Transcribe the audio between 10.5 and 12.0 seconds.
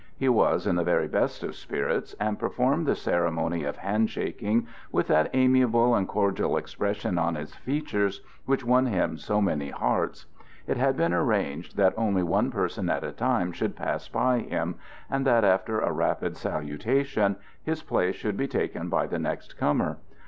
It had been arranged that